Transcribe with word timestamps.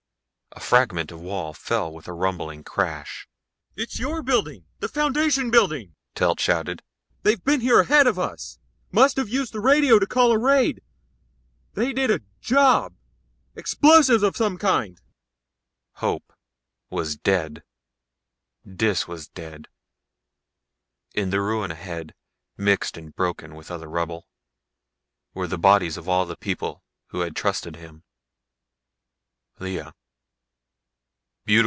A 0.53 0.59
fragment 0.73 1.13
of 1.13 1.21
wall 1.21 1.53
fell 1.53 1.93
with 1.93 2.09
a 2.09 2.13
rumbling 2.13 2.65
crash. 2.65 3.25
"It's 3.77 3.99
your 3.99 4.21
building 4.21 4.65
the 4.79 4.89
Foundation 4.89 5.49
building!" 5.49 5.95
Telt 6.13 6.41
shouted. 6.41 6.83
"They've 7.23 7.41
been 7.41 7.61
here 7.61 7.79
ahead 7.79 8.05
of 8.05 8.19
us 8.19 8.59
must 8.91 9.15
have 9.15 9.29
used 9.29 9.53
the 9.53 9.61
radio 9.61 9.97
to 9.97 10.05
call 10.05 10.33
a 10.33 10.37
raid. 10.37 10.81
They 11.73 11.93
did 11.93 12.11
a 12.11 12.19
job, 12.41 12.95
explosive 13.55 14.23
of 14.23 14.35
some 14.35 14.57
kind." 14.57 14.99
Hope 15.95 16.33
was 16.89 17.15
dead. 17.15 17.63
Dis 18.67 19.07
was 19.07 19.29
dead. 19.29 19.69
In 21.13 21.29
the 21.29 21.39
ruin 21.39 21.71
ahead, 21.71 22.13
mixed 22.57 22.97
and 22.97 23.15
broken 23.15 23.55
with 23.55 23.71
other 23.71 23.87
rubble, 23.87 24.27
were 25.33 25.47
the 25.47 25.57
bodies 25.57 25.95
of 25.95 26.09
all 26.09 26.25
the 26.25 26.35
people 26.35 26.83
who 27.07 27.21
had 27.21 27.37
trusted 27.37 27.77
him. 27.77 28.03
Lea 29.59 29.89